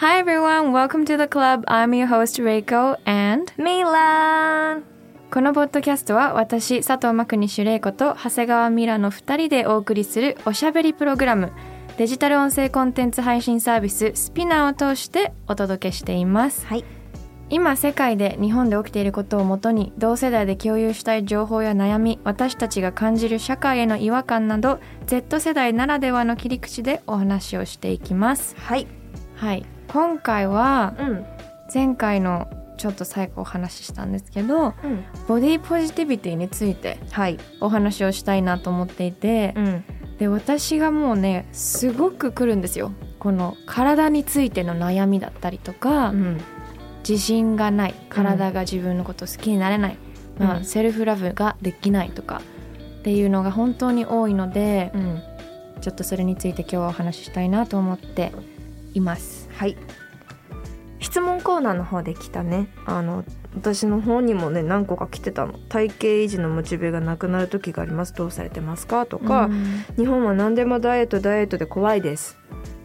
[0.00, 1.62] Hi everyone, welcome to the club.
[1.66, 4.82] I'm your host Reiko and ミラン
[5.30, 11.52] このポッドキャストは私佐藤真国主玲子と長谷川ミラの2人でお送りするおしゃべりプログラム
[11.98, 16.64] デジタル音声コンテンツ配信サービススピナーを通してお届けしています。
[16.64, 16.84] はい。
[17.50, 28.56] 今世界で日本で起きていることをもとに同世代で共有したい情報や悩み私たちが感じる社会への違和感など Z 世代ならではの切り口でお話をしていきます。
[28.56, 28.86] はい。
[29.36, 31.26] はい今回はうん。
[31.72, 32.48] 前回の
[32.78, 35.04] ちょっと最後お話ししたんですけどうん。
[35.28, 37.38] ボディポジティビティについてはい。
[37.60, 39.84] お話をしたいなと思っていて、ん。
[40.18, 42.92] で私がもうねすごく来るんですよ。
[43.18, 46.40] この体についての悩みだったりとか、うん。
[47.08, 49.96] 自信がない体が自分のこと好きになれない、
[50.38, 50.64] まあうん。
[50.64, 52.42] セルフラブができないとか
[53.00, 55.22] っていうのが本当に多いので、うん。
[55.80, 58.32] ちょっとそれについて今日はお話ししたいなと思って
[58.92, 59.39] います。
[59.60, 59.76] はい。
[61.00, 62.68] 質問コーナーの方で来たね。
[62.86, 65.58] あの私の方にもね何個か来てたの。
[65.68, 68.14] 体型維持のモチベがなくなる時があります。
[68.14, 69.04] どうされてますか？
[69.04, 69.84] とか、うん。
[69.98, 72.38] 日本は何でもダイエットダイエットで怖いです。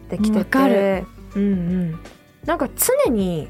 [0.04, 1.04] って来てて。
[1.34, 1.46] うんう
[1.94, 1.98] ん
[2.44, 2.68] なんか
[3.04, 3.48] 常に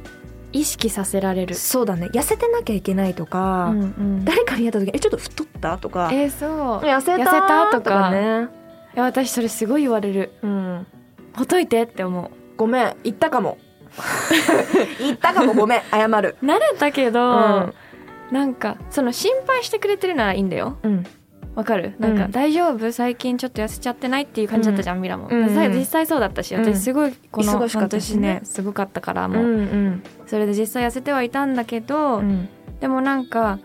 [0.53, 1.57] 意識させられる。
[1.57, 2.07] そうだね。
[2.13, 3.85] 痩せてなきゃいけないとか、うんう
[4.21, 4.25] ん。
[4.25, 6.11] 誰かにやった時に「えちょっと太った?」とか。
[6.13, 6.87] えーそう。
[6.87, 7.71] 痩せた？
[7.73, 8.13] とか。
[8.13, 8.49] ね。
[8.95, 10.31] いや私それすごい言われる。
[10.43, 10.87] うん。
[11.35, 13.59] ほっといてって思ごめん言ったかも。
[15.01, 16.37] 言ったかもごめん謝る。
[16.43, 17.75] う慣れたけど、うん。
[18.31, 20.79] なんかその心配してくれてるならいいんだよ。
[20.83, 21.05] うん。
[21.55, 21.95] わかる？
[21.99, 22.31] なんか、うん。
[22.33, 22.93] 大丈夫？
[22.93, 24.25] 最近ちょっと痩せちゃってない？
[24.25, 25.73] っていう感じだったじゃん、ミラも、うんうん。
[25.73, 26.65] 実際そうだったしうん。
[26.65, 32.49] 私すごいこの半年ねすごかったからもう、うんそれで実際痩せてはいたんだけど、うん。
[32.81, 33.59] でもなんか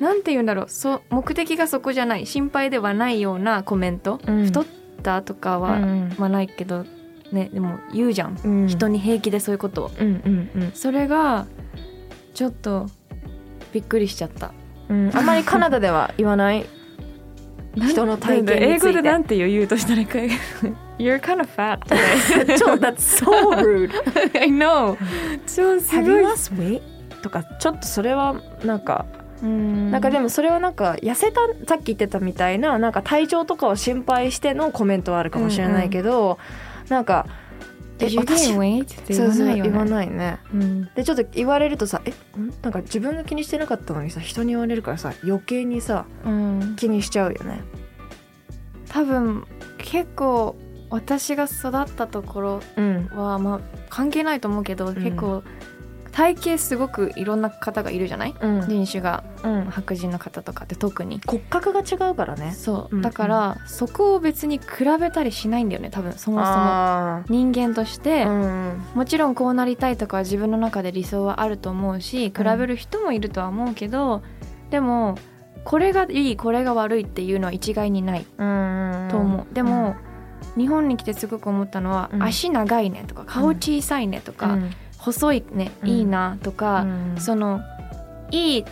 [0.00, 0.66] なんて言うんだろう。
[0.68, 2.24] そう目的がそこじゃない。
[2.24, 4.44] 心配ではないようなコメント、うん。
[4.46, 4.66] 太っ
[5.02, 6.14] たとかは、うん。
[6.16, 6.86] まあないけど
[7.32, 8.66] ねでも言うじゃん、うん。
[8.68, 9.90] 人に平気でそういうことを。
[9.98, 11.46] うんうんそれが
[12.34, 12.86] ちょっと
[13.72, 14.52] びっくりしちゃった。
[14.88, 15.10] うん。
[15.14, 16.66] あんまりカナダでは言わない？
[17.74, 18.88] 人の体型について。
[18.90, 20.02] 英語でなんて言う言うとしたら
[20.98, 22.56] You're kind of fat today.
[22.58, 23.26] 超 That's so
[23.56, 23.90] rude.
[24.38, 24.96] I know.
[25.46, 26.82] 超す Have ご you い lost weight?
[27.22, 29.06] とかちょっとそれはなんか
[29.42, 29.90] うん。
[29.90, 36.42] なんかでもそれはなんか痩せたさっき言ってたみたいななんか体調とかを心配してのコメントはあるかもしれないけど、なんか Did
[38.08, 39.00] you 私 gain weight?
[39.00, 39.70] ってそうそう言わないよね。
[39.70, 40.38] 言わないね。
[40.52, 40.84] うん。
[40.94, 42.52] でちょっと言われるとさえん？
[42.62, 46.74] なんか自分が気にしてなかったのにさ人に言われるからさ余計にさうん。
[46.76, 47.60] 気にしちゃうよね。
[48.88, 49.46] 多分
[49.78, 50.56] 結構
[50.90, 53.06] 私が育ったところうん。
[53.14, 54.94] はまあ関係ないと思うけど、ん。
[54.94, 55.42] 結構
[56.12, 58.68] 体型すごくいろんな方がいるじゃない、うん。
[58.68, 59.24] 人種が。
[59.42, 59.64] うん。
[59.64, 61.20] 白人の方とかって特に。
[61.26, 62.52] 骨格が違うからね。
[62.52, 63.02] そう、うん。
[63.02, 66.44] だからそこを別に比べたりしないんだよね多分そもそも。
[66.44, 74.22] あ人間として、もちろんこうなりたいとかは自分の中で理想はあると思うし比べる人もいるとは思うけど、
[74.70, 75.16] でも
[75.64, 78.26] これがいいこれが悪いっていうのは一概にない。
[78.36, 79.96] うんと思う、でも、
[80.56, 82.22] 日本に来てすごく思ったのは、うん。
[82.22, 84.70] 足長いねとか顔小さいねとか、うん
[85.02, 85.88] 細いねうん。
[85.88, 87.20] いいなとか、うん。
[87.20, 87.60] その
[88.30, 88.64] いい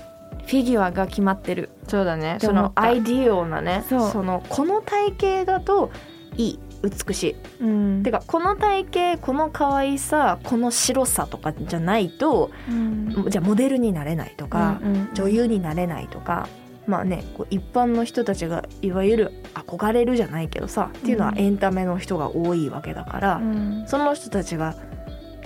[0.46, 1.70] フィギュアが決まってる。
[1.86, 2.38] そうだね。
[2.40, 4.24] そのアイディオなねそう。
[4.24, 5.90] のこの体型だと
[6.36, 6.58] いい
[7.06, 7.36] 美しい。
[7.60, 8.02] うん。
[8.02, 8.84] てかこの体
[9.16, 13.26] 型この可愛さこの白さとかじゃないとうん。
[13.28, 15.08] じゃあモデルになれないとか、うんうん。
[15.14, 16.48] 女優になれないとか
[16.86, 21.38] まあねこう一般の人たちがいわゆる憧れるじゃないけどさっていうのはうん。
[21.38, 23.84] エンタメの人が多いわけだから、うん。
[23.86, 24.74] その人たちが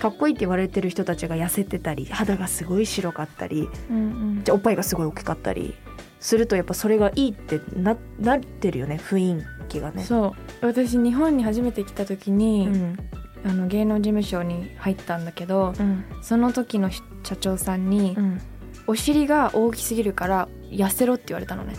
[0.04, 4.00] かっこいいって言われてる人たちが痩せてたり肌がすごい白かったりうんう
[4.40, 4.44] ん。
[4.44, 5.74] じゃあおっぱいがすごい大きかったり
[6.20, 10.04] するとやっぱそれがいいってななってるよね雰囲気がね。
[10.04, 10.66] そう。
[10.66, 12.96] 私日本に初めて来た時に、うん。
[13.46, 16.04] あの芸能事務所に入ったんだけどうん。
[16.20, 18.40] その時の社長さんに、うん。
[18.86, 21.74] お尻が大きすぎるから痩せろって言われたのね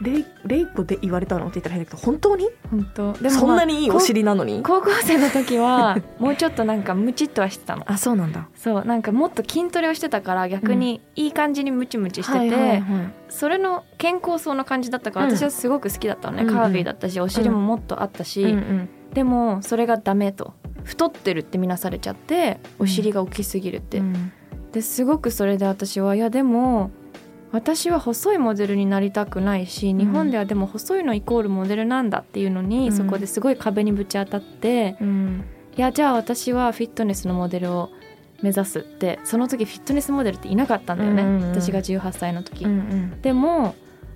[0.00, 2.48] レイレイコで言われたのって言ったら変だけど本当に？
[2.70, 3.12] 本当。
[3.12, 4.62] でそんまあなにいいお尻なのに？
[4.62, 7.84] 高校生の時はもうちょっとなんかムチっとはしてたの。
[7.90, 8.48] あそうなんだ。
[8.54, 12.82] そうなんかもっと筋トレをしてたから逆にいい感じにムチムチしてて、
[13.28, 15.36] それの健康そうな感じだったからうん。
[15.36, 16.54] 私はすごく好きだったのね、うんうん。
[16.56, 20.54] カービーだったしお尻ももっとあったし、うんうんでもそれがダメと。
[20.84, 24.32] 太ってるって見なされちゃってお尻が大きすぎるって、うん。
[24.72, 26.90] ですごくそれで私はいやでも
[27.52, 32.96] 私は細いモデルになりたくないし日本ではでも細いのイコールモデルなんだっていうのに、うん。
[32.96, 35.44] そこですごい壁にぶち当たって、うん。
[35.76, 37.90] いやじゃあ私はフィットネスのモデルを
[38.42, 41.48] 目指すってその時フィットネスモデルっていなかったんだよね、うんうんうん。
[41.50, 43.74] 私が18歳の時、うんでも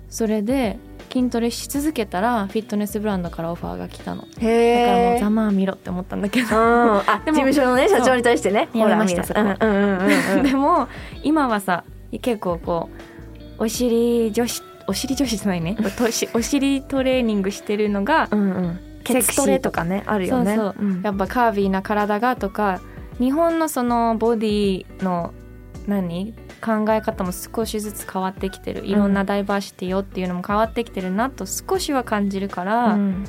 [0.09, 0.77] それで
[1.11, 4.21] 筋トレし続けたらフィットネスブランドからオファーが来たの。
[4.21, 6.47] だからもうざまあ見ろって思ったんだけど。
[6.51, 8.81] あ でも事務所のね社長に対してねそう。
[8.81, 9.97] やめましたうん
[10.37, 10.43] うん。
[10.43, 10.87] でも
[11.23, 11.83] 今はさ
[12.21, 13.14] 結構こう
[13.57, 15.77] お尻女子お尻女子じゃないね。
[16.33, 18.79] お尻トレーニングしてるのがうんうん。
[19.03, 20.55] ケツトレとかねあるよね。
[20.55, 21.01] そうそう。
[21.03, 22.81] やっぱカービーな体がとか
[23.19, 25.33] 日本のそのボディの
[25.87, 26.33] 何？
[26.61, 28.85] 考え方も少しずつ変わってきてる。
[28.85, 33.25] いろんなダイバーシティよっていうのも変わってきてるなと少しは感じるから、うん。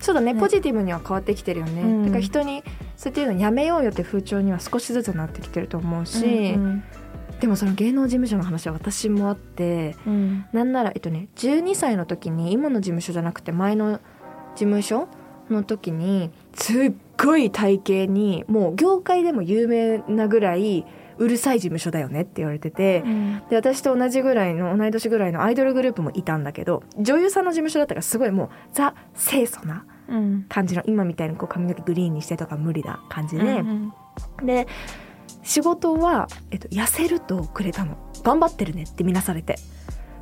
[0.00, 0.40] そうだねね。
[0.40, 2.02] ポジティブには変わってきてるよね、うん。
[2.04, 2.64] だから人に
[2.96, 6.82] そうやっていうのやめようよって風潮には少しずつなってきてると思うし、うん
[7.42, 10.44] でもその芸能事務所の話は私もあってうん。
[10.52, 13.98] なんならえっとね12歳の時に今の事務所じゃなくて前の
[14.54, 15.08] 事務所
[15.50, 20.86] の時にすっごい体型にもう業界でも有名なぐらい
[21.18, 23.42] うるさい事務所だよねって言われてて、うん。
[23.50, 30.46] で私と同じぐらいの同い年ぐらいのアイドルグループもいたんだけど女優さんの事務所だったからすごいもうザ清楚なうん。
[30.48, 34.46] 感じの今みたいにこう髪の毛グリーンにしてとか無理な感じうんで、うん。
[34.46, 34.68] で
[35.42, 37.96] 仕事は、えっと、痩せるとくれたの。
[38.22, 39.56] 頑張ってるねって見なされて。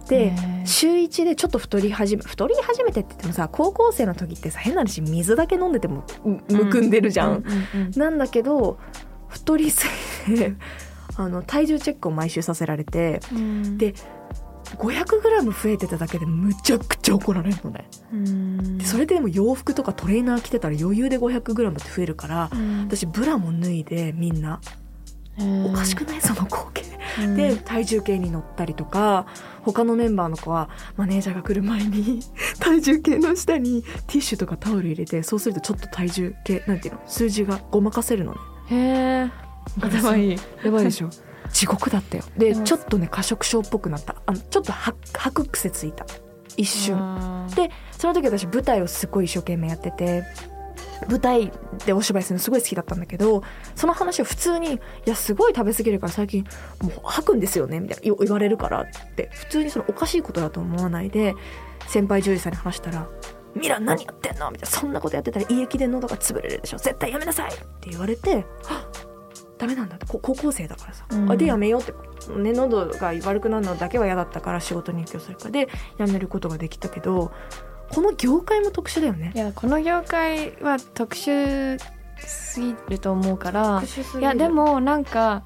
[0.08, 0.32] で
[0.64, 7.44] 週1でちょっと太り始め太り始めてって言ってもさ高校生の時ってさ変な話水だけ飲んでてもむむくんでるじゃん、
[7.94, 8.78] なんだけど
[9.28, 9.86] 太りす
[10.26, 10.54] ぎて
[11.16, 13.78] あの体重チェックを毎週させられてうん。
[13.78, 13.94] で
[14.76, 17.88] 500g 増えてただけでむちゃくちゃ怒られるのね。
[18.12, 18.78] うん。
[18.78, 22.82] でそれででも洋服とかトレーナー着てたら余裕で 500g って増えるからうん。
[22.86, 24.60] 私ブラも脱いでみんな
[25.66, 26.20] おかしくない？
[26.22, 26.84] その光景。
[27.20, 27.36] うん。
[27.36, 29.26] で体重計に乗ったりとか
[29.62, 32.20] 他のメンバーの子はマネージャーが来る前に
[32.60, 37.00] 体重計の下にティッシュとかタオル入れてそうするとちょっと体重計なんていうの？
[37.06, 38.38] 数字がごまかせるのね。
[38.70, 38.76] へ
[39.26, 39.30] え
[39.80, 40.36] 頭いい。
[40.64, 41.10] やばいでしょ？
[41.52, 42.24] 地獄だったよ。
[42.36, 44.14] でうんちょっとね過食症っぽくなった。
[44.26, 46.06] あのちょっとは吐く癖ついた。
[46.56, 46.96] 一瞬。
[47.56, 50.24] でその時私舞台をすごい一生懸命やってて
[51.08, 51.52] 舞台
[51.86, 53.42] でお芝居するのすごい好きだったんだけど
[53.74, 56.44] その話を普通に「いやすごい食べ過ぎるから最近
[56.82, 58.86] もう吐くんですよね」みたいな言言われるからっ
[59.16, 61.34] て普通にそのおかしいことだと思わないで
[61.86, 63.08] 先輩女優さんに話したら
[63.56, 68.44] 「ミラ何やってんの?」みたいな「そんなことやってたら胃液で喉が潰れるでしょ絶対やめなさい!」って言われて「はっ
[69.58, 71.92] ダメなんだ」ってこ高校生だからさ「うんあでやめよう」って、
[72.32, 75.68] ね、喉が悪くなるのだけは嫌だったから仕事に影響するからで
[75.98, 77.30] やめることができたけど
[77.90, 79.32] この業界も特殊だよね。
[79.34, 79.38] い。
[79.38, 81.78] やこの業界は特殊
[82.18, 83.82] すぎると思うから。
[84.18, 85.42] いやでもなんか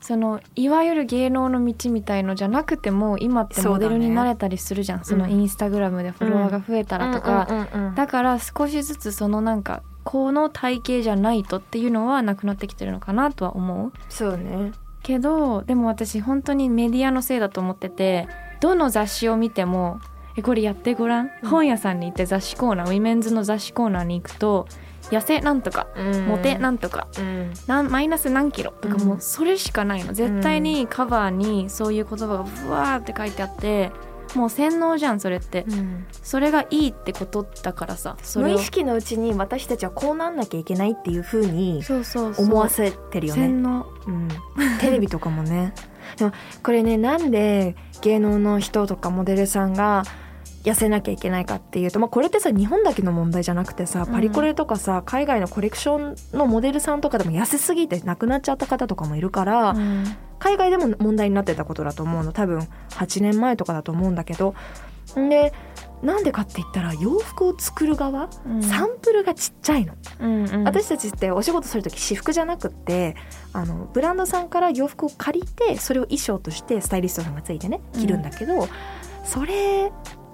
[0.00, 5.04] そのいわゆる芸能の道みたいのじゃなくても今ってモデルになれたりするじゃん。
[5.04, 13.92] そ,、のインスタグラムでフォロワーが増えたらとか、だから少しずつそのなんかこの体型じゃないとっていうのはなくなってきてるのかなとは思う。
[14.08, 14.72] そうね。
[15.02, 18.28] けどでも私本当にメディアのせいだと思ってて
[18.60, 19.98] どの雑誌を見ても
[20.36, 21.48] 「えこれやってごらん」うん。
[21.48, 24.66] 本屋さんに行って雑誌コーナーウィメンズの雑誌コーナーに行くと
[25.10, 25.88] 「痩せなんとか」
[26.28, 27.52] 「モテなんとか」うん。
[27.66, 29.04] なんマイナス何キロとかうん。
[29.04, 30.12] もうそれしかないの。
[30.12, 33.90] 絶対にカバーにそういう言葉がブワーって書いてあって
[34.34, 35.66] もう洗脳じゃんそれって。
[35.68, 36.06] うん。
[36.22, 42.46] それがいいってことだからさ無意識のうちに私たちはこうなんなきゃいけないっていうふうにそうそうそう。
[42.46, 43.42] 思わせてるよね。
[43.42, 43.86] 洗脳。
[44.06, 44.28] うん、
[44.80, 45.74] テレビとかもね。
[46.16, 50.04] でもこれねなんで芸能の人とかモデルさんが
[50.64, 54.12] 痩せなきゃいけないかっていうと、まあ、これってさ日本だけの問題じゃなくてさうん。
[54.12, 55.98] パリコレとかさ、海外のコレクショ
[56.34, 60.04] ンのモデルさんとかでも痩せすぎて亡くなっちゃった方とかもいるから、うん。
[60.38, 62.32] 海外でも問題になってたことだと思うの。
[62.32, 64.54] 多分8年前とかだと思うんだけど。
[65.18, 65.52] んで
[66.02, 68.62] なんでかって言ったら洋服を作る側、うん。
[68.62, 69.94] サンプルがちっちゃいの。
[70.20, 70.64] うんうん。
[70.64, 73.14] 私たちってお仕事する時私服じゃなくって
[73.52, 78.68] あのブランドさんから洋服を借りてそれを衣装としてスタイリストさんがついてね着るんだけど、
[79.24, 79.92] それ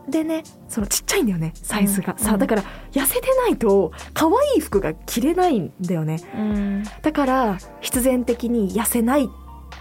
[0.08, 2.24] でねそのちっちゃいんだよねサイズが、うんうん。
[2.24, 6.20] さだから痩せてないと可愛い服が着れないんだよね。
[6.34, 6.84] うん。
[7.02, 9.28] だから必然的に痩せない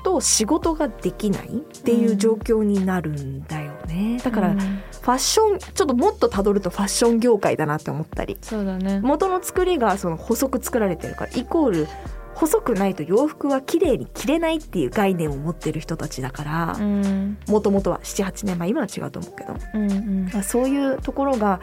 [0.04, 4.20] と仕事ができないっていう状況になるんだよね。
[4.24, 4.58] だからうん。
[4.60, 8.38] ファッションちょっともっとたどるとファッション業界だなって思ったり。
[8.42, 9.00] そうだね。
[9.02, 11.88] 元の作りがその細く作られてるからイコール
[12.38, 17.38] 細くないと洋服は綺麗に着れないっていう概念を持ってる人たちだからうん。
[17.48, 20.30] もともとは78年前今は違うと思うけどうんうん。
[20.32, 21.60] まあそういうところが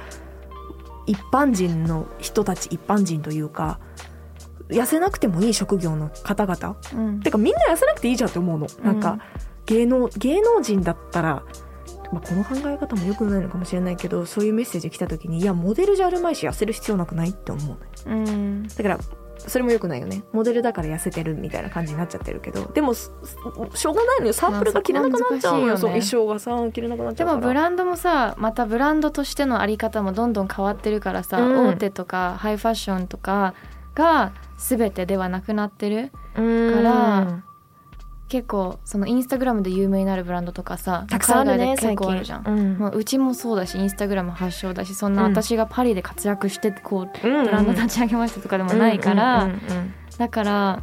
[1.07, 3.79] 一般人の人たち一般人というか
[4.69, 6.77] 痩せなくてもいい職業の方々。
[6.95, 7.21] うん。
[7.21, 8.67] てかみんな痩せなくていいじゃんって思うの。
[8.83, 9.21] なんか、うん
[9.67, 11.43] 芸能芸能人だったら、
[12.13, 18.27] まあ、この考え方も良くないのかもしれないけどそういうメッセージ来た時にいやモデルじゃあるまいし痩せる必要なくないって思うのよ。
[18.29, 18.69] うん。
[18.69, 18.99] だから
[19.47, 20.23] それも良くないよね。
[20.33, 22.71] モデルだから痩せてるみたいな感じになっちゃってるけど。
[22.73, 23.13] でもす
[23.75, 24.33] しょうがないのよ。
[24.33, 27.41] サンプルが切れなくなっちゃうのよ、そうまあそこは難しいよ衣装がさ切れなくなっちでゃうから。
[27.41, 31.69] もブランドもさまたブランドとしてのあり方もどんどん変わってるからさ、うん。
[31.69, 33.55] 大手とかハイファッションとか
[33.95, 36.75] が全てではなくなってるうん。
[36.75, 37.43] から
[38.35, 42.79] 結構そのインスタグラムで有名になるブランドとかさたくさんあるねあるじゃん、うん。
[42.81, 49.95] まあ、うちもそうだしインスタグラム発祥だしそんなうん私がパリで活躍してこうブブランド立ち上げましたとかでもないから、うんうんうんうん。
[50.19, 50.83] だから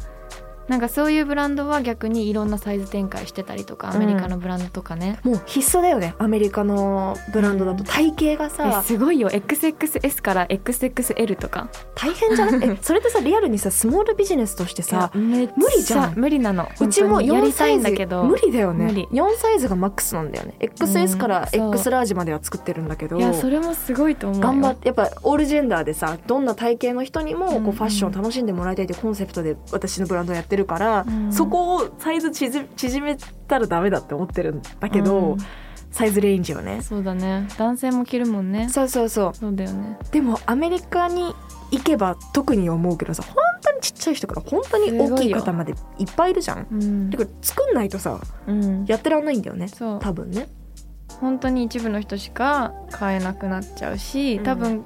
[0.68, 9.28] なんかそういうブランドは逆にいろんなサイズ展開してたりとかアメリカのブランドとかね、もう必須だよねアメリカのブランドだと体型がえさすごいよ。
[9.30, 11.68] XXS から XXL とか。
[11.94, 12.60] 大変じゃない？
[12.70, 16.68] えそれってさリアルにさスモールビジネスとしてさ無理じゃん無理なの。
[16.80, 17.34] うちも4本当に。
[17.34, 18.24] やりたサイズだけど。
[18.24, 18.84] 無理だよね。
[18.86, 19.08] 無理。
[19.12, 20.54] 4サイズがマックスなんだよね。
[20.60, 23.16] XS から X ラージまでは作ってるんだけど。
[23.18, 24.46] いやそれもすごいと思うよ。
[24.46, 27.72] 頑張ってやっぱオールジェンダーでさどんな体型の人にもこうんううん。
[27.72, 31.32] ファッションを楽しんでもらいたいというコンセプトで私のブランドをやってるから、うん。
[31.32, 33.16] そこをサイズ縮縮め
[33.46, 35.38] たらダメだって思ってるんだけど、うん。
[35.90, 36.80] サイズレンジをね。
[36.82, 37.46] そうだね。
[37.58, 38.68] 男性も着るもんね。
[38.70, 39.34] そうそうそう。
[39.34, 39.98] そうだよね。
[40.10, 41.34] でもアメリカに
[41.70, 46.66] 行けば特に思うけどさ本当にちっちゃい人から本当に大きい方までいっぱいいるじゃん。
[46.70, 47.10] うん。
[47.10, 48.84] だから作んないとさうん。
[48.86, 50.48] やってらんないんだよね多分ね。
[51.20, 54.44] 本当に一部の人しか買えなくなっちゃうしうん。
[54.44, 54.84] 多分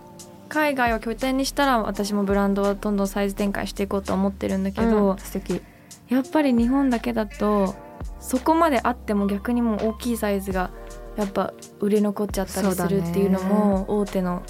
[0.49, 5.63] 海外を拠点にしたら私もブランドをどんどんサイズ展開していこうと思ってるんだけど、うん素敵。
[6.09, 7.75] やっぱり日本だけだと
[8.21, 10.71] そこまであっても逆にもう大きいサイズが
[11.17, 14.43] やっぱ売れ残っちゃったりするっていうのも大手の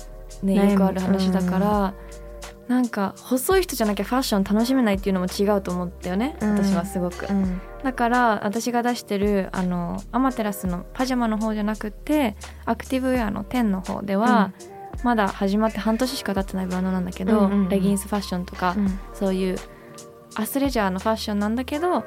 [0.42, 1.94] ねねよくある話だから、
[2.68, 6.50] なんか細い人じゃなきゃファッション楽しめないっていうのも違うと思ったよね、うん。
[6.54, 7.26] 私はすごく。
[7.28, 7.60] うん。
[7.82, 14.52] だから私が出してるあのアマテラスのパジャマの方じゃなくてアクティブウェアの10の方では、
[15.02, 17.68] まだ始まって半年しか経ってないブランドなんだけど、うんうんうん。
[17.68, 18.98] レギンスファッションとか、うん。
[19.14, 19.56] そういう
[20.36, 22.04] アスレジャーのファッションなんだけど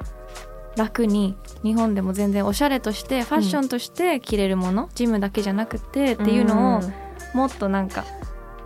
[0.76, 6.82] 楽に日本でも全然おしゃれとしてファッションとして着れるもの、ジムだけじゃなくてっていうのを
[7.34, 8.06] もっとなんか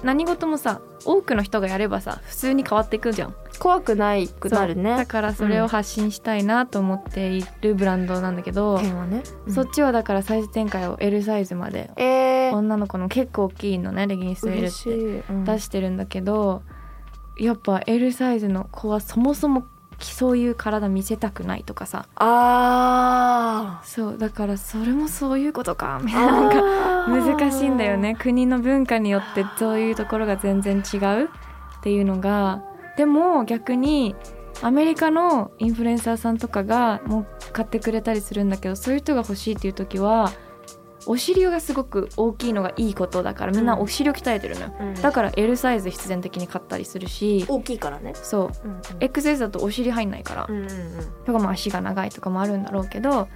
[0.03, 3.35] 何事もさ多くの人がやればさ普通に変わっていくじゃん。
[3.59, 4.97] 怖くないくなるね。
[4.97, 11.91] だからそれを発信したいなと思っているブランドなんだけど、点はね、そっちはだからサイズ展開を L サイズまで。
[11.97, 15.23] えー、女の子の結構大きいのねレギンス L って。
[15.45, 16.63] 出してるんだけど
[17.37, 19.65] やっぱ L サイズの子はそもそも
[20.11, 31.27] そういう体見せたくないとかさあそうだからそれもそういうことかみたいななんか難しいんだよね国の文化によってそういうところが全然違うっ
[31.81, 32.63] ていうのが
[32.97, 34.15] でも逆に
[34.61, 40.31] アメリカのインフルエンサーさんとかがもう買ってくれたりするんだけどそういう人が欲しいっていう時は
[41.05, 44.93] お尻がすごく大きいのがいいことだからみんなお尻を鍛えてるのよ、うん。
[44.95, 50.69] だから L サイズ必然的に買ったりするし大きいからね、そううん XS だとお尻入んないから、うんうんうん。
[51.25, 53.27] とかも足が長いとかもあるんだろうけど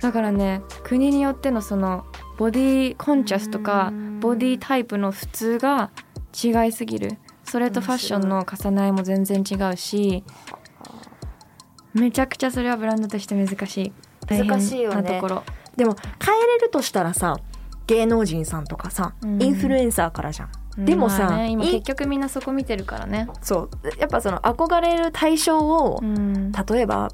[0.00, 2.04] だからね国によってのその
[2.36, 4.20] ボディコンチャスとかうん。
[4.20, 5.90] ボディタイプの普通が
[6.32, 7.18] 違いすぎる。
[7.44, 10.22] それとファッションの重ね合いも全然違うし
[11.94, 13.92] めちゃくちゃそれはブランドとして難しい。
[14.26, 15.14] 大難しいよね。
[15.14, 15.42] ところ、
[15.78, 17.38] でも変えれるとしたらさ
[17.86, 19.42] 芸能人さんとかさ、うん。
[19.42, 20.84] インフルエンサーからじゃん。
[20.84, 23.70] でもさまあね、今い結局みんなそこ見てるからね、そう。
[23.98, 27.10] やっぱその憧れる対象を、うん、例えば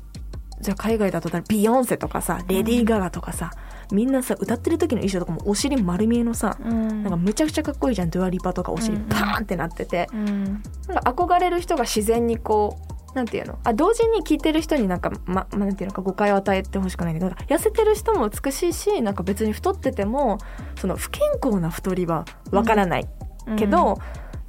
[0.60, 3.52] じゃあ海外だとビヨンセとかさレディー・ガガとかさ、
[3.92, 7.02] みんなさ歌ってる時の衣装とかもお尻丸見えのさ、うん。
[7.02, 8.10] なんかむちゃくちゃかっこいいじゃん。
[8.10, 9.02] ドゥアリパとかお尻うん。
[9.04, 10.44] パーンってなってて、うん。
[10.88, 13.58] なんか憧れる人が自然にこうなんていうの？
[13.64, 17.14] あ同時に聞いてる人になんか、ま、まなんていうのか誤解を与えてほしくない。
[17.14, 20.38] けど痩せてる人も美しいしなんか別に太ってても
[20.76, 23.08] その不健康な太りはわからない、
[23.56, 23.98] けど、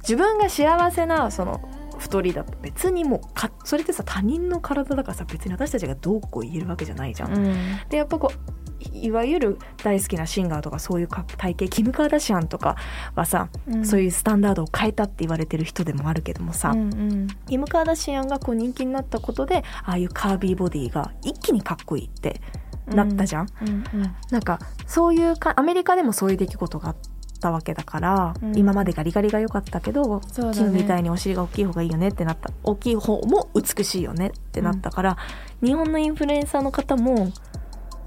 [0.00, 1.68] 自分が幸せなその
[1.98, 7.34] 太りだと別にもうかそれってさ他人の体だからさ別に私たちがどうこう言えるわけじゃないじゃん。
[7.34, 7.54] うん。
[7.88, 12.76] でやっぱこういいわゆる大好きなシンガーとかそういうか体型キム・カーダシアンとか
[13.14, 13.84] はさ、うん。
[13.86, 17.28] そういうスタンダードを変えたって言われてる人でもあるけどもさ、うんうん。
[17.46, 22.40] キム・カーダシアンがこう人気になったことでああいうカービーボディが一気にかっこいいって
[22.86, 23.48] なったじゃん。
[23.62, 23.70] うんう
[24.04, 24.16] ん。
[24.30, 26.96] なんかそういうかアメリカでもそういう出来事があっ
[27.40, 28.56] たわけだから、うん。
[28.56, 30.52] 今までガリガリが良かったけど、ね。
[30.54, 35.16] キムみたいにお尻が大きい方がいいよねってなった大きい方も美しいよねってなったから、
[35.62, 37.32] 日本のインフルエンサーの方も、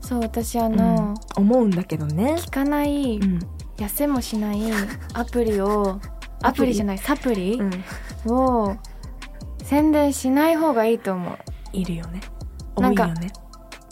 [0.01, 0.75] そう私あうん。
[0.75, 2.35] の、思うんだけどね。
[2.37, 3.39] 聞かない、うん。
[3.77, 4.59] 痩せもしない
[5.13, 5.99] アプリを
[6.41, 6.73] アプリ？
[6.73, 7.59] じゃないサプリ？
[7.59, 8.31] うん。
[8.31, 8.77] を
[9.63, 11.37] 宣伝しない方がいいと思う。
[11.73, 12.21] いるよね。
[12.77, 13.31] なんか多いよね。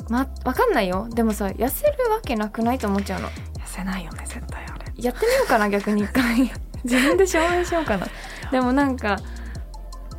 [0.09, 1.07] まわかんないよ。
[1.09, 3.29] でもさ痩せるわけなくないと思っちゃうの。
[3.29, 3.31] 痩
[3.65, 4.93] せないよね絶対あれ。
[4.97, 6.51] やってみようかな逆に一回。
[6.83, 8.07] 自分で証明しようかな。
[8.51, 9.17] でもなんか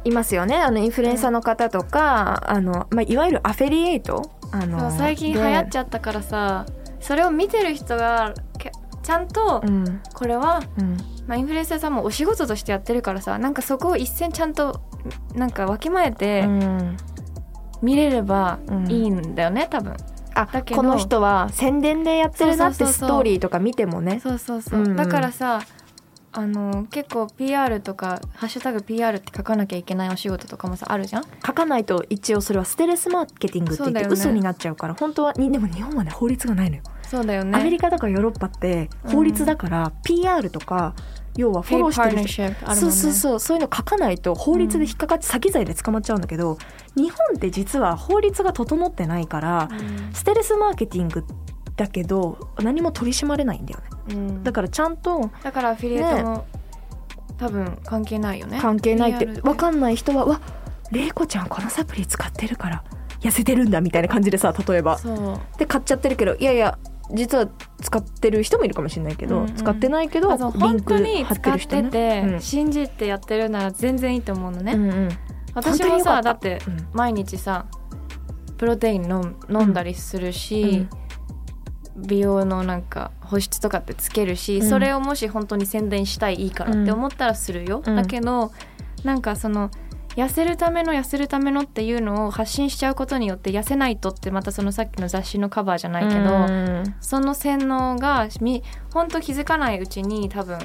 [0.04, 0.56] いますよね。
[0.56, 6.66] あのインフルエンサーの方とか、あの、まあ、いわゆるアフェリエイトあの最近流行っちゃゃったからさ
[7.00, 10.02] それを見てる人がけちゃんとうん。
[10.12, 10.96] これは、うん。
[11.26, 14.82] まあ、インフルエンサーさんもお仕事としてやってるからさなんかそこを一線ちゃんと
[15.34, 16.96] なんかわきまえてうん。
[17.80, 18.90] 見れればうん。
[18.90, 19.96] いいんだよね多分。
[20.34, 24.20] あだけどこの人は宣伝でやってるなってストーリーとか見てもね。
[24.20, 24.96] そうそうそう、うんうん。
[24.96, 25.62] だからさ
[26.32, 31.24] あの結構 PR とか「ハッシュタグ #PR」って書かなきゃいけないお仕事とかもさあるじゃん。
[31.44, 40.94] 書かないと一応それはステルスマーケティングって言って嘘になっちゃうから本当はにでも日本はね法律がないのよ、そうだよねアメリカとかヨーロッパって法律だから、PR とか
[41.36, 46.58] 要はフォローしてる人ねそうそうそうそういうの書かないと法律で引っかかって詐欺罪で捕まっちゃうんだけど、
[46.96, 50.12] 日本って実は法律が整ってないから、うん。
[50.12, 51.24] ステルスマーケティング
[51.78, 53.86] だけど何も取り締まれないんだよね。
[54.10, 54.44] うん。
[54.44, 56.44] だからちゃんとだからアフィリエイトも、
[57.38, 58.58] 多分関係ないよね。
[58.60, 60.40] 関係ないって分かんない人は「わ
[60.90, 62.84] 玲子ちゃんこのサプリ使ってるから
[63.20, 64.98] 痩せてるんだ」みたいな感じでさ例えば。
[65.56, 66.76] で買っちゃってるけどいやいや
[67.14, 67.48] 実は
[67.80, 69.54] 使ってる人もいるかもしれないけど、うんうん。
[69.54, 71.82] 使ってないけどリンク本当に貼って使っる人ね。
[71.84, 72.40] てて、うん。
[72.40, 75.08] 信じてやってるなら全然いいと思うのね、うんうん。
[75.54, 76.88] 私もさだってうん。
[76.92, 77.66] 毎日さ
[78.56, 80.88] プロテイン飲ん飲んだりするし、
[82.06, 84.68] 美容のなんか保湿とかってつけるし、うん。
[84.68, 87.96] それをもし本当に宣伝したいいいからって思ったらするよ、うん。
[87.96, 88.52] だけど
[89.04, 89.70] なんかその
[90.16, 96.94] 痩せるための痩せるためのっていうのを発信しちゃうことによって痩せないとってまたそのさっきの雑誌のカバーじゃないけど、うん。
[97.00, 98.62] その洗脳がみ
[98.92, 100.58] 本当気づかないうちに多分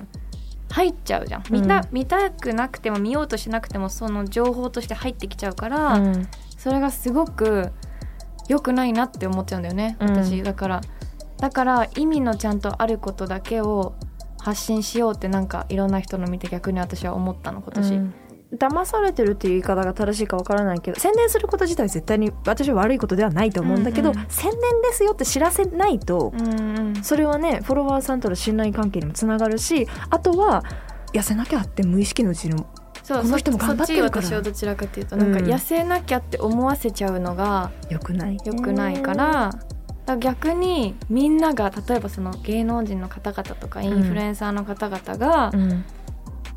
[0.72, 1.44] 入っちゃうじゃん。
[1.52, 6.28] 見た,、うん見たくなくても見ようとしなくてもその情報として入ってきちゃうから、うん。
[6.58, 7.72] それがすごく
[8.48, 9.98] 良くないなって思っちゃうんだよね。
[10.00, 10.10] うん。
[10.10, 10.82] 私、だから
[11.44, 13.96] だから意味のちゃんとあることだけを
[14.40, 18.14] 発信しようってなんかいろんな人の見て逆に私は思ったの今年、うん。
[18.58, 30.64] 騙されてるっていう言い方が正しいかわからないけど宣伝すること自体は絶対に私は悪いことではないと思うんだけど、うんうん宣伝ですよって知らせないと、うんうんそれはねフォロワーさんとの信頼関係にもつながるしあとは
[31.12, 32.64] 痩せなきゃって無意識のうちに
[33.04, 34.28] そうこの人も頑張ってるから。
[34.28, 35.46] 私はどちらかっていうとなんかうん。
[35.46, 38.38] 痩せなきゃって思わせちゃうのが良くない。
[38.46, 39.52] 良くないから,、
[40.06, 45.86] だ逆にみんなが例えばその芸能人の方々とかインフルエンサーの方々がうん。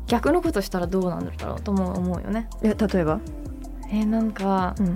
[0.07, 2.47] 逆のことしたらどうなんだろうとも思うよね。
[2.63, 3.19] いや例えば、
[3.91, 4.93] えーなんかうん。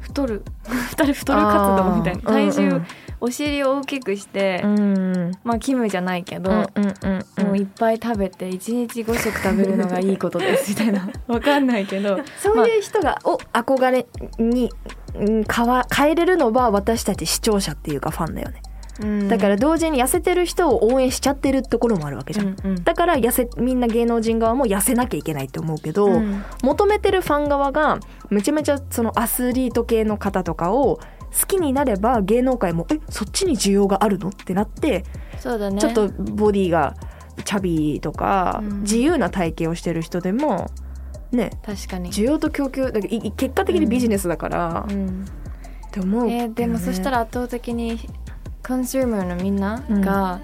[0.00, 2.22] 太る 太る太る活動みたいな。
[2.22, 2.86] 体重、うんうん。
[3.20, 5.32] お尻を大きくして、うん。
[5.44, 6.94] まあキムじゃないけど、うんうん
[7.38, 11.08] うんもういっぱい食べて1日5食食べるのがいいことですみたいな。
[11.28, 12.18] わかんないけど。
[12.38, 14.06] そういう人が、お憧れ
[14.38, 14.70] に、
[15.14, 18.62] うん、変わ変えれるのは私たち視聴者っていうかファンだよね、
[19.00, 19.28] うん。
[19.28, 22.84] だから同時に痩せてる人を応援しちゃってるところもあるわけじゃん、うんうん。
[22.84, 26.44] だから痩せみんな芸能人側も痩せなきゃいけないって思うけど、うん。
[26.62, 27.98] 求めてるファン側が
[28.30, 31.00] めちゃめちゃそのアスリート系の方とかを
[31.38, 35.04] 好きになれば芸能界もえそっちに需要があるのってなって、
[35.38, 35.80] そうだね。
[35.80, 36.94] ちょっとボディが
[37.44, 38.80] チャビーとか、うん。
[38.82, 40.70] 自由な体型をしてる人でも
[41.32, 41.50] ね。
[41.64, 45.24] 確かに、需要と供給だ結果的にビジネスだから、っうん。
[45.90, 47.98] て思うね、えーでもそしたら圧倒的に
[48.66, 50.40] コンシューマーのみんなが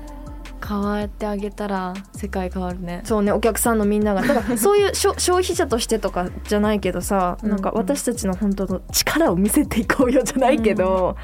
[0.66, 3.02] 変わってあげたら世界変わるね。
[3.04, 4.22] そうねお客さんのみんなが。
[4.22, 7.50] だから そういう消消費者としてとかじゃないけどさ、うん。
[7.50, 11.16] なんか私たちの本当の力を見せていこうよじゃないけど、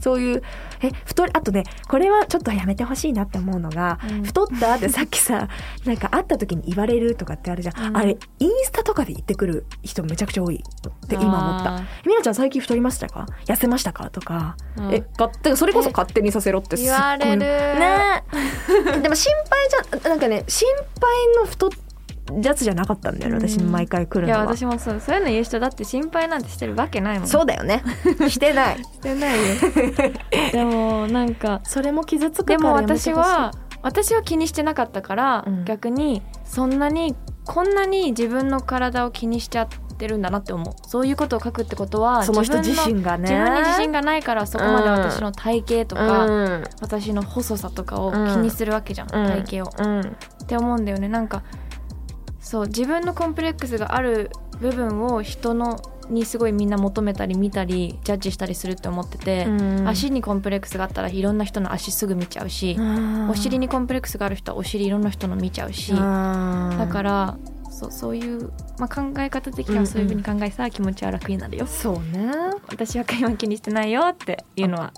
[0.00, 0.42] そういう
[0.82, 4.22] え太りあとねこれはちょっとやめてほしいなって思うのが、うん。
[4.24, 5.48] 太ったってさっきさ
[5.84, 7.96] なんか会った時に言われるとかってあるじゃん、うん。
[7.96, 11.76] あれインスタとかで言ってくる人めちゃくちゃ多いって今思った。
[11.76, 13.26] あ「みなちゃん最近太りましたか？
[13.46, 17.36] 痩せましたか?」とか、ーえかってそれこそ勝手にさせろって言われる。
[17.38, 18.24] ね。
[19.02, 19.68] でも心配
[20.00, 20.68] じゃなんかね心
[21.00, 21.70] 配の太っ
[22.42, 23.72] やつじゃなかったんだよね私うん。
[23.72, 24.56] 毎回来いやるのは。
[24.56, 25.00] 私もそう。
[25.00, 27.28] そういうの言う人だって心配なんてしてるわけないもん。
[27.28, 27.82] そうだよね。
[28.28, 28.78] してない。
[28.82, 29.54] してないよ。
[30.52, 33.52] でもなんかそれも傷つくからでも私は
[33.82, 35.64] 私は気にしてなかったから、うん。
[35.64, 40.74] 逆にそんなにこんなに自分の体を気にしちゃってるんだなって思う。
[40.86, 43.30] そういうことを書くってことはその人自身がね。
[43.30, 46.64] 自分に自信がないからそこまで私の体型とか、うん。
[46.80, 49.26] 私の細さとかを気にするわけじゃん、うん。
[49.44, 49.88] 体型を。
[49.88, 50.00] うん。
[50.00, 51.08] って思うんだよね。
[51.08, 51.42] なんか
[52.50, 59.50] そう自分のコンプレックスがある部分を人のにすごいみんな求めたり見たりジャッジしたりするって思ってて、う
[59.82, 59.86] ん。
[59.88, 67.38] 足にコンプレックスがあったらいろんな人の足すぐ見ちゃうし、うんお尻にコンプレックスがある人はお尻いろんな人の見ちゃうし、だだから
[67.70, 72.32] そうそういう、まあ、考え方的にはそういうふうに考えたら気持ちは楽になるよ、そうね。
[72.68, 74.92] 私は今気にしてないよっていうのは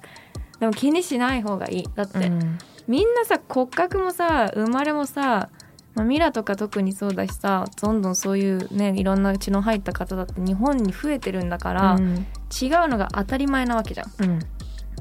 [0.59, 1.89] でも気にしない方がいい。
[1.95, 2.59] だって、うん。
[2.89, 5.51] みんなさ骨格もさ生まれもさ、
[5.95, 12.27] まあ、ミラとか特にそうだしさどんどんそういうねいろんな血の入った方だって日本に増えてるんだから、うん。
[12.53, 14.13] 違うのが当たり前なわけじゃん。
[14.21, 14.39] うん。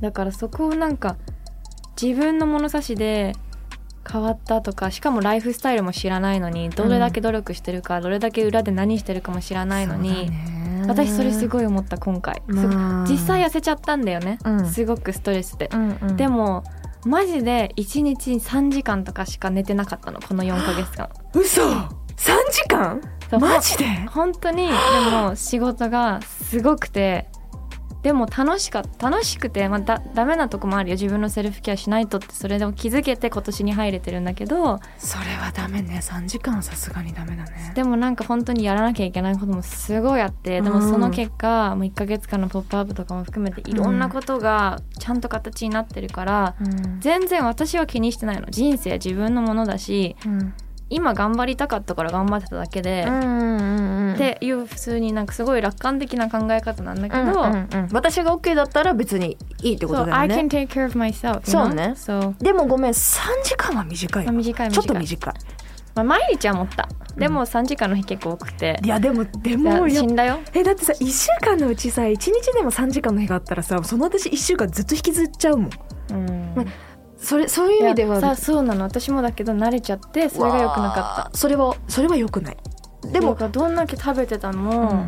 [0.02, 1.18] だからそこをなんか
[2.02, 3.36] 自分の物差しで
[4.10, 10.32] 変わったとかしかもライフスタイルも知らないのにどれだけ努力してるか、どれだけ裏で何してるかも知らないのに、
[10.88, 14.66] 私それすい、ごい思った今回、すまあ実際痩せちゃったんだよね、うん。
[14.66, 16.18] すごくストレスで、うんうん。
[16.18, 16.64] でも
[17.06, 21.10] マジで1日3時間とかしか寝てなかったのこの4ヶ月間。
[21.34, 21.92] 嘘！3
[22.52, 23.02] 時間？
[23.40, 23.86] マジで？
[24.12, 24.74] 本当にで
[25.12, 27.28] も仕事がすごくて
[28.04, 30.96] でも楽しかった楽しくてまあだダメなとこもあるよ。
[30.96, 34.80] 自分のセルフケアしないとってそれでも気づけて今年に入れてるんだけど。
[34.98, 36.00] それはダメね。
[36.02, 37.72] 3時間はさすがにダメだね。
[37.76, 47.00] でもなんか本当にやらなきゃいけないこともすごいあってでもその結果、もう1ヶ月間の「ポップアップとかも含めていろんなことがちゃんと形になってるから、うん。
[47.00, 48.48] 全然私は気にしてないの。
[48.50, 50.54] 人生自分のものだしうん
[50.92, 60.36] 今頑張りたかったから頑張ってただけで、うんうんうんっていう普通になんかすごい楽観的な考え方なんだけど、うんうんうん私が OK だったら別にいいってことだよね。
[60.44, 61.94] myself そうね。
[61.96, 64.72] そう、でもごめん3時間は短いまあ、わ短い短い。
[64.72, 65.34] ちょっと短い。
[65.96, 66.88] まあ、毎日は持った。
[67.18, 70.40] でも3時間の日結構多くて、いやでもでいも死んだよ。
[70.54, 75.70] えだってさ1週間のうちさ1日でも3時間の日があったらさその私1週間ずっと引きずっちゃうもん。
[76.12, 76.54] うん。
[76.56, 76.64] ま
[77.24, 78.20] それそういう意味では。
[78.20, 78.84] さそうなの。
[78.84, 82.56] 私もだけど慣れちゃってそれが良くなかわあそれはそれは良くない。
[82.56, 82.58] っ
[83.02, 84.62] たでもどんだけ食べてたの？
[84.62, 85.08] も、うん。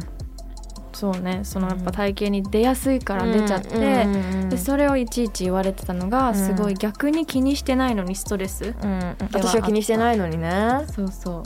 [0.94, 1.42] そうね。
[1.44, 6.36] そのやっぱ体型に出やすいから出ちゃって、うんでそれをいちいち言われてたのがうん。
[6.36, 10.86] すごい逆に気にしてないのにストレス、うん私は気にしてないのにね。
[10.96, 11.44] そうそう。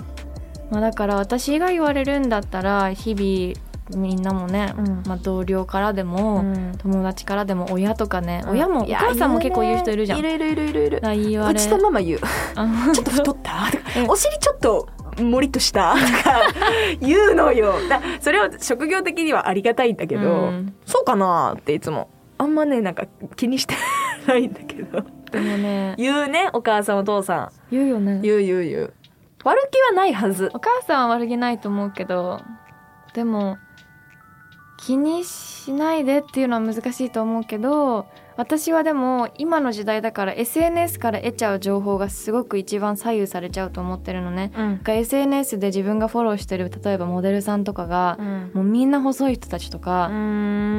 [0.69, 5.04] まあだから私が言われるんだったら日々みんなもね、うん。
[5.08, 6.73] まあ、同僚からでも、うん。
[6.78, 8.52] 友達からでも親とかね、うん。
[8.52, 10.19] 親もお母さんも結構言う人いるじゃん。
[10.19, 10.97] いるいるいるいるいる。
[11.00, 12.19] うちとママ言う。
[12.56, 13.71] あちょっと太った？
[13.71, 13.84] とか。
[13.95, 14.06] え。
[14.08, 14.88] お尻ちょっと
[15.21, 15.93] もりっとした？
[15.95, 16.41] とか
[17.00, 17.73] 言うのよ。
[17.89, 20.76] だそれは職業的にはありがたいんだけど、うん。
[20.86, 22.10] そうかなっていつも。
[22.38, 23.73] あんまねなんか気にして
[24.28, 25.02] ないんだけど。
[25.32, 25.95] でもね。
[25.97, 28.15] 言うねお母さんお父さ言うよね。
[28.19, 28.93] ん言う言う言う。
[29.43, 30.52] 悪気はないはず。
[30.54, 32.41] お母さんは悪気ないと思うけど
[33.13, 33.58] でも
[34.77, 44.51] 気にしないでっていうのは難しいと思うけど私はでも今の時代だから SNS から得ちゃう情報がすごく一番左右されちゃうと思ってるのね。
[44.55, 44.79] うん。
[44.83, 48.19] が SNS で自分がフォローしてる例えばモデルさんとかが、
[48.53, 50.11] もうみんな細い人たちとか、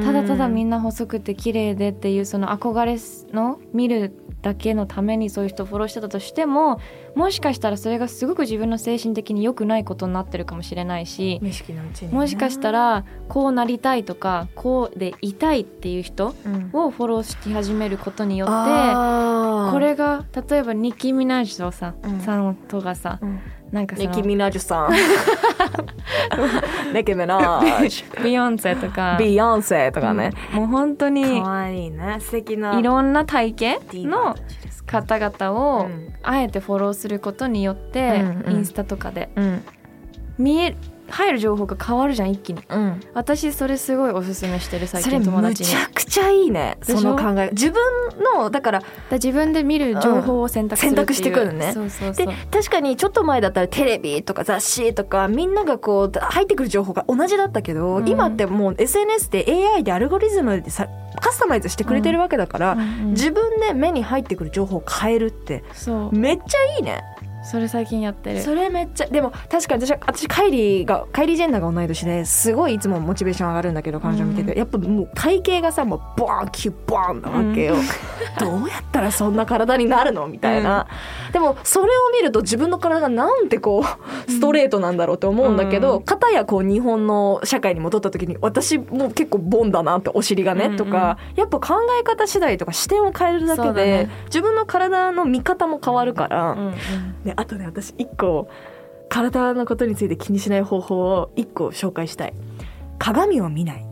[0.05, 2.97] ただただみなんな細くて綺麗でっていうその憧れ
[3.33, 6.79] の見るだけのためにそういう人をフォローしてたとしても
[7.19, 12.13] もしかしたらそれがすごく自分の精神的に良くないことになってるかもしれないし無意識のうちにね。
[12.13, 16.69] もしかしたらこうなりたいとかこうでいたいっていう人うん。
[16.71, 19.71] をフォローし始めることによってあー。
[19.73, 22.21] これが例えばニッキー・ミナージュとさ、うん。
[22.21, 23.39] さんとかさうん。
[23.71, 24.91] なんかニキミナージュさん。
[26.95, 28.23] ニキミナージュ。
[28.23, 29.17] ビヨンセとか。
[29.19, 32.17] ビヨンセとかね、もう本当に可愛いね。
[32.19, 32.79] 素敵な。
[32.79, 34.35] いろんな体型の
[34.89, 36.13] 方々をうん。
[36.23, 39.63] あえてフォローすることによって、インスタとかでうん。
[40.37, 40.75] 見え
[41.09, 42.61] 入る情報が変わるじゃん一気に。
[42.69, 43.01] うん。
[43.13, 45.69] 私それすごいおすすめしてる最近友達に。
[45.69, 47.49] むちゃくちゃいいねその考え。
[47.51, 47.81] 自分
[48.35, 51.71] のだからだ自分で見る情報を選択するっていう、選択してくるね。
[51.73, 52.27] そうそうそう。
[52.27, 58.07] で確かにちょっと前だったらテレビとか雑誌とかみんながこう入ってくる情報が同じだったけど、うん。
[58.07, 60.87] 今ってもう SNS で AI でアルゴリズムでさ
[61.19, 66.15] カスタマイズしてくれてるわけだから、うんうん自分で目に入ってくる情報を変えるってそう。
[66.15, 67.03] めっちゃいいね
[67.43, 68.41] それ最近やってる。
[68.41, 77.75] それめっちゃでも確かに私は私カイリーがカイリー・ジェンナーが同い年ですごいいつもモチベーション上がるんだけど彼女見てて、うやっぱもう体型がさもうボーンキュッボーンなわけよ、
[78.39, 80.87] どうやったらそんな体になるのみたいな、
[81.31, 83.83] でもそれを見ると自分の体がなんてこ
[84.27, 86.03] うストレートなんだろうって思うんだけど、うん。
[86.03, 90.77] 片やこう日本の社会に戻った時に私も結構ボンだなってお尻がね、うんうん。
[90.77, 94.09] とかやっぱ考え方次第とか視点を変えるだけで、ね。
[94.25, 96.51] 自分の体の見方も変わるから。
[96.51, 98.49] うんうんね、あとね私一個
[99.09, 102.33] 体のことについて気にしない方法を一個紹介したい。
[102.97, 103.85] 鏡を見ない。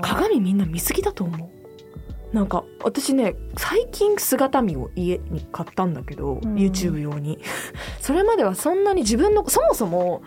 [0.00, 1.50] 鏡みんな見すぎだと思う。
[2.34, 6.38] なんか私ね最近姿見を家に買ったんだけど、ん。
[6.54, 7.38] YouTube 用に。
[8.00, 10.22] それまではそんなに自分のそもそも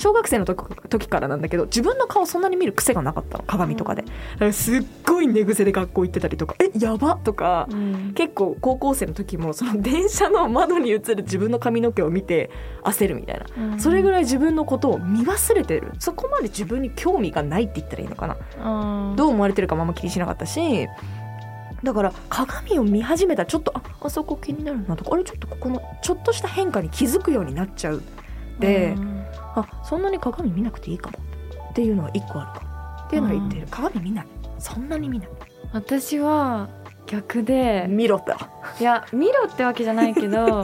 [0.00, 3.44] 小学生の時時からなんだけど自分の顔そんなに見る癖がなかったの。
[3.44, 6.54] 鏡とかで、だからすっごい寝癖で学校行ってたりとか。
[6.58, 8.12] えやばとか、うん。
[8.14, 12.50] 結構高校生の時もその電車の窓に映る自分の髪の毛を見て
[12.82, 13.78] 焦るみたいな。
[13.78, 15.92] それぐらい自分のことを見忘れてる。
[15.98, 19.14] そこまで自分に興味がないって言ったらいいのかな。
[19.16, 20.88] どう思われてるかもあんま気にしなかったし。
[21.82, 28.02] だから鏡を見始めたらちょっとああそこ気になるなとかあれちょっとここのちょっとした変化に気づくようになっちゃう。
[28.58, 28.94] で、
[29.54, 31.18] あそんなに鏡見なくていいかも。
[31.70, 33.06] っていうのは一個あるかも。
[33.06, 34.26] っていうのは言ってる、鏡見ない。
[34.58, 35.28] そんなに見ない。
[35.72, 36.68] 私は
[37.06, 38.32] 逆で見ろと。
[38.80, 40.62] いや見ろってわけじゃないけど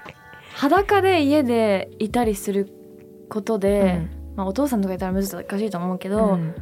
[0.54, 2.68] 裸で家でいたりする
[3.28, 6.54] ことで、まあ、お父さんとかいたら難しいと思うけど、うん。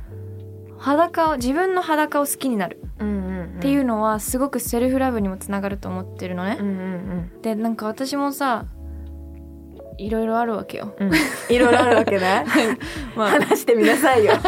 [0.78, 2.80] 裸を自分の裸を好きになる。
[2.98, 6.58] うんうんっていうのはすごくセルフラブにもつながると思ってるのね。
[6.60, 6.70] うんう
[7.38, 7.42] ん。
[7.42, 8.66] でなんか私もさ
[9.98, 10.94] いろいろあるわけよ。
[10.98, 11.12] うん。
[11.48, 12.44] いろいろあるわけね
[13.16, 14.32] まあ、話してみなさいよ。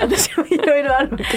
[0.00, 1.28] 私もいろいろあるわけよ。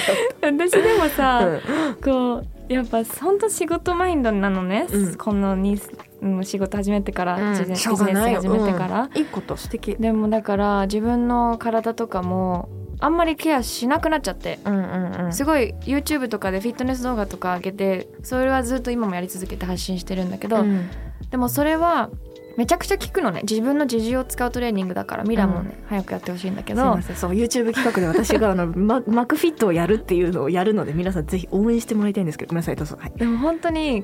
[0.41, 1.95] 私でもさ、うん。
[2.01, 5.15] こうやっぱ本当仕事マインドなのね、うん。
[5.15, 5.79] このに、
[6.21, 7.57] うん、仕事始めてから、うん。
[7.57, 8.03] ビジネス始
[8.49, 9.17] めてから、うん。
[9.17, 9.95] いいこと素敵。
[9.95, 12.69] でもだから自分の体とかも
[12.99, 14.59] あんまりケアしなくなっちゃって。
[14.65, 15.33] うんうんうん。
[15.33, 20.89] すごい YouTube とかでフィットネス動画とか上げてそれはずっと今もやり続けて発信してるんだけど、うん。
[21.29, 22.09] でもそれは
[22.57, 23.41] めちゃくちゃ効くのね。
[23.47, 26.99] 自分の自重を使うトレーニングだからミラもね、早くやってほしいんだけど。
[27.15, 32.97] そう YouTube 企画で私があのマ マクフィットをやるっていうのをやるので皆さんぜひ応援してもらいたいんですけどごめんなさいどうぞ。
[32.99, 33.11] はい。
[33.15, 34.03] でも本当に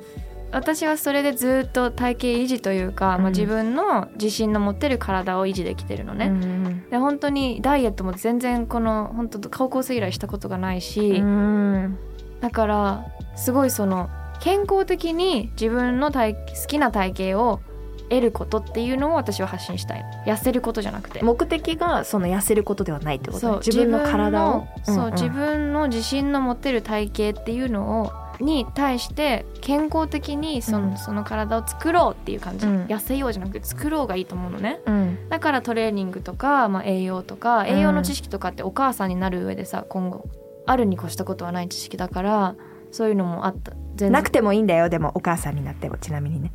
[0.53, 11.97] 私はそれでずっと体型維持というか、まあ、うん自分の自信の持ってる体を維持できてるのね、ねで本当にダイエットも全然この本当高校生以来したことがないし、うん。
[12.39, 17.61] だからすごいその健康的に自分の体好きな体型を
[18.09, 20.05] 得ることっていうのを私は発信したい。
[20.27, 21.23] 痩せることじゃなくて。
[21.23, 24.67] 目的がその痩せることではないってことそうね自分の体を。
[24.77, 25.11] 自分のそう、んん。
[25.13, 30.97] 自分の自信の持ってる体型っていうのをに対して健康的にその,、うん。
[30.97, 32.85] その体を作ろうっていう感じ、うん。
[32.85, 34.79] 痩せようじゃなくて作ろうがいいと思うのね。
[34.85, 35.29] うん。
[35.29, 37.67] だからトレーニングとか、まあ、栄養とかん。
[37.67, 40.25] 栄養の知識とかってお母さんになる上でさ今後
[40.65, 42.55] あるに越したことはない知識だから
[42.91, 43.73] そういうのもあった。
[43.95, 46.51] 全なくてもいいんだよでもお母さんになってもちなみにね。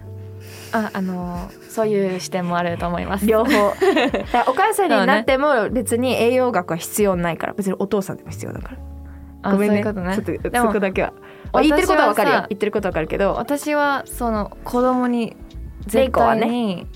[0.72, 3.26] ああのーそういう視点もあると思います。
[3.26, 3.50] 両方。
[4.48, 7.54] お母さんになっても別に栄養学は必要ないから。
[7.54, 8.78] 別にお父さんでも必要だから。
[9.42, 9.82] あごめんね。
[9.82, 9.82] ね。
[9.84, 11.08] ちょっとそこだけは。
[11.08, 11.12] あ
[11.54, 12.46] 言ってることはわかるよ。
[12.48, 15.36] 言ってることはわかるけど私はその子供に
[15.86, 16.86] 絶対に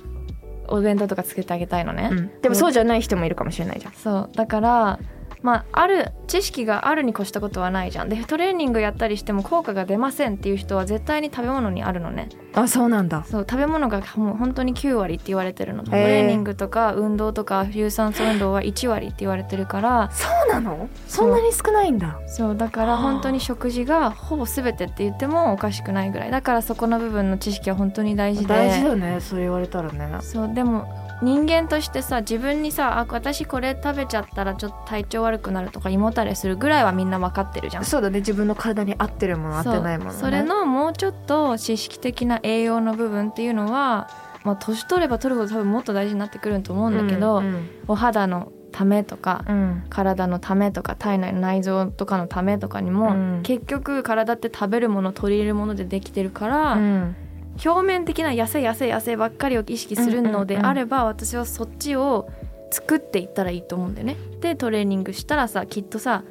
[0.68, 2.40] お弁当とか作ってあげたいのね、うん。
[2.40, 3.92] でもそうじゃない人もいるかもしれないじゃん。
[3.92, 4.30] そう。
[4.34, 4.98] だから
[5.42, 8.08] まあある知識があるに越したことはないじゃん。
[8.08, 12.28] でトレーニングやったりしても効果が出ませんっていう人は絶対に食べ物にあるのね。
[12.54, 13.24] あそうなんだ。
[13.24, 15.84] そう食べ物がもう本当に9割って言われてるの。
[15.84, 20.10] トレーニングとか運動とか有酸素運動は1割って言われてるから。
[20.12, 20.88] そうなの？
[21.08, 22.20] そんなに少ないんだ。
[22.26, 22.56] そう。
[22.56, 26.30] だから本当に食事がほぼ全てって言ってもおかしくないぐらい。
[26.30, 28.48] だからそこの部分の知識は本当に大事で。
[28.48, 30.08] 大事だよねそう言われたらね。
[30.20, 30.86] そうでも
[31.22, 37.84] 人間としてさ自分にさあ私これ食べちゃったらちょっと体調悪くなるとか胃もたれするぐらいはみんな分かってるじゃん。
[37.84, 38.18] そうだね。
[38.18, 40.18] 自分の体に合ってるもの合ってないものね。
[40.18, 44.10] それのもうちょっと知識的な栄養の部分っていうのは、
[44.42, 49.84] まあ、年取れば取るほど多分もっと大事になってくると思うんだけど、うんお肌のためとか、うん。
[49.90, 53.40] 体のためとか体内の内臓とかのためとかにも、うん。
[53.44, 57.16] 結局体って食べるもの取り入れるものでできてるから、うん
[57.64, 62.28] 表面的な痩せ痩せ痩せばっかりを意識するのであれば、私はそっちを
[62.70, 64.16] 作っていったらいいと思うんだよね。
[64.40, 66.24] でトレーニングしたらさきっとさ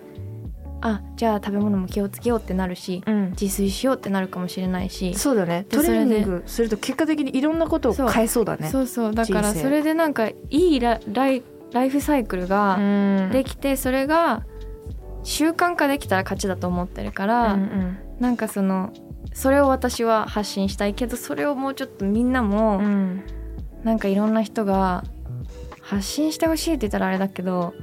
[0.82, 3.30] あじゃあ食べ物も気をつけようってなるしうん。
[3.32, 5.66] 自炊しようってなるかもしれないしそうだね。
[5.70, 8.70] でトレーニングすると結果的にいろんなことを変えそうだね。
[8.70, 12.80] そうそうだからそれでなんかいいラライライフサイクルが
[13.32, 14.44] できてそれが
[15.24, 17.98] 習慣化できたら勝ちだと思ってるから、うん。
[18.20, 18.92] なんかその
[19.34, 22.86] それを私は発信したいけどそれをもうちょっとみんなも、うん。
[22.86, 23.24] うん
[23.84, 25.04] なんかいろんな人が
[25.82, 27.74] 発信してほしいって言ったらあれだけど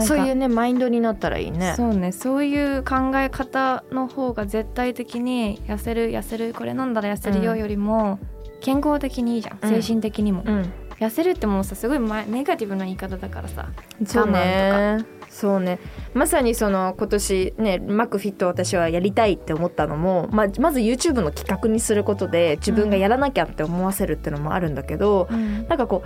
[0.00, 1.74] そういうねマインドになったらいいね。
[1.76, 7.58] そうねそういう考え方の方が絶対的に痩せる痩せるこれ飲んだら痩せるようん。
[7.58, 8.18] よりも
[8.60, 9.58] 健康的にいいじゃん。
[9.58, 13.70] 精神的にも、うん痩せるってもうさすごいまネガティブな言い方だからさ
[14.06, 15.78] そう我慢ねそうね。
[16.12, 25.66] まさにその今年ねマックフィット私はやりたいって思ったのも、まあ、まず YouTube の企画にすることで自分がやらなきゃって思わせるっていうのもあるんだけど、うん。
[25.68, 26.04] なんかこ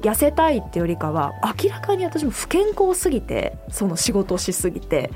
[0.00, 5.10] う痩せたいってよりかは明らかに私も不健康すぎてその仕事をしすぎて。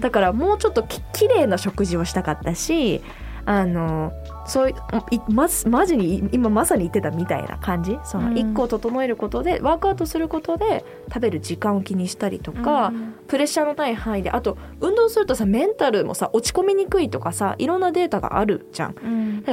[0.00, 3.02] だからもうちょっとき綺麗な食事をしたかったし
[3.46, 4.12] あの
[4.44, 4.74] そういう
[5.10, 7.98] いまマジに今まさに言ってたみたいな感じ？
[8.04, 8.34] そのうん。
[8.34, 13.14] 1個整えることで、ワークアウトすることで食べる時間を気にしたりとか、うん。
[13.26, 18.94] プレッシャーのない範囲であと運動するとさメンタルもさ落ち込みにくいとかさいろんなデータがあるじゃん。
[19.02, 19.44] うん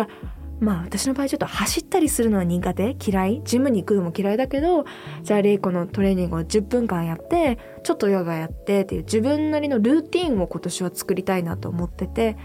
[0.64, 2.96] まあ私の場合ちょっと走ったりするのは苦手。
[3.06, 3.42] 嫌い。
[3.44, 4.86] ジムに行くのも嫌いだけど
[5.24, 12.38] じゃあレイコのトレーニングを10分間やってちょっとヨガやってっていう自分なりのルーティンを今年は作りたいなと思ってて。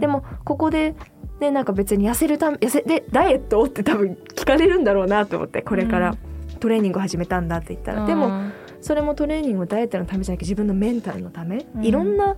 [0.00, 0.94] でもここで
[1.40, 6.16] ねなんか別に痩せるため痩せでダイエットって多分聞かれるんだろうなと思ってこれから
[6.58, 11.84] トレーニングを始めたんだって言ったら、でもそれもトレーニングをダイエットのためじゃなくて自分のメンタルのため、うん。
[11.84, 12.36] いろんな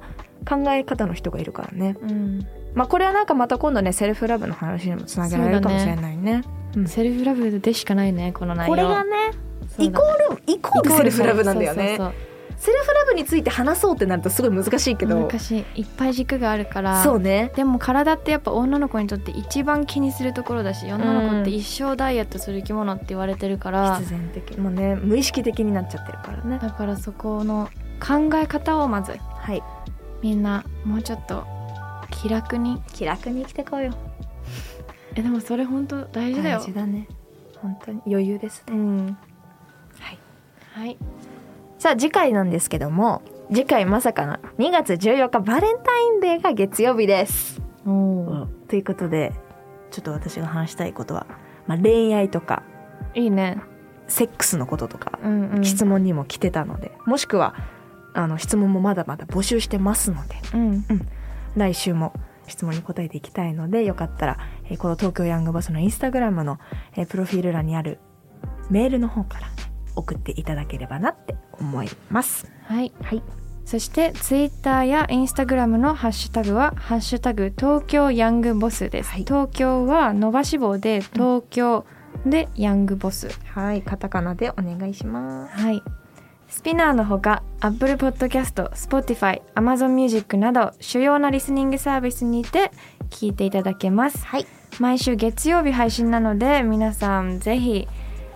[0.49, 1.97] 考え方の人がいるからね。
[2.01, 6.43] うんまあこれはなんかまた今度ねセルフラブの話にもつなげられるかもしれないね。
[6.77, 6.87] うん。
[6.87, 8.75] セルフラブでしかないねこの内容。
[8.75, 9.11] これがね
[9.79, 11.99] イコールイコールセルフラブなんだよね。
[12.57, 15.27] セルフラブについて話そうってなるとすごい難しいけど。
[15.27, 17.51] 難しいいっぱい軸があるからそうね。
[17.57, 24.59] でも体ってやっぱ女の子にとって一番気にするところだし女の子って一生ダイエットする生き物って言われてるから、必然的。
[24.59, 26.59] もうね無意識的になっちゃってるからね。
[26.63, 27.69] だからそこの
[28.01, 29.63] 考え方をまずはい。
[30.23, 31.45] みんなもうちょっと
[32.13, 32.81] 気楽に。
[32.93, 33.93] 気楽に生きてこうよ。
[35.15, 36.59] えでもそれ本当大事だよ。
[36.59, 37.09] 大事だね。
[37.61, 38.75] 本当に余裕ですね。
[38.75, 39.07] うん。
[39.99, 40.19] はい。
[40.73, 40.97] はい。
[41.79, 49.33] さあ次回なんですけども次回まさかの2月14日バレンタインデーが月曜日です、ということで
[49.91, 51.27] ちょっと私が話したいことは、
[51.67, 52.63] まあ、恋愛とか
[53.15, 53.61] いいね。
[54.07, 55.65] セックスのこととかうんうん。
[55.65, 57.57] 質問にも来てたので、もしくは
[58.15, 60.37] あの質問もまだまだ募集してますので。
[60.55, 60.85] うん
[61.57, 62.13] 来週も
[62.49, 66.59] 質問に答えていきたいのでよかったら、えーこの東京ヤングボスのインスタグラムの、
[66.97, 67.99] えープロフィール欄にある
[68.71, 69.47] メールの方から
[69.95, 72.51] 送っていただければなって思います。
[72.65, 72.93] はい。
[73.03, 73.23] はい、
[73.65, 79.25] そしてツイッターやインスタグラムのハッシュタグは「ハッシュタグ東京ヤングボス」です、はい。
[79.25, 81.85] 東京は伸ばし棒で東京
[82.27, 85.61] でヤングボス、はい、カタカナでお願いします。
[85.61, 85.83] はい
[86.53, 92.71] スピナーのほか Apple Podcast、Spotify、Amazon Music など主要なリスニングサービスにて
[93.09, 94.47] 聞いていただけますはい、
[94.79, 97.89] 毎週月曜日配信なので皆さんぜひ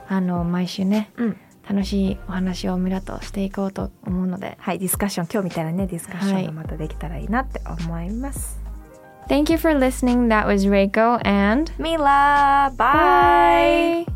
[0.08, 1.36] あの毎週ねうん、
[1.68, 8.58] 楽しいお話をミラとしていこうと思うのではい、ディスカッション今日みたいなねディスカッショはいンがまたできたらいいなって思います。
[9.28, 10.28] Thank you for listening.
[10.28, 14.15] That was Reiko and ミラーバイ bye.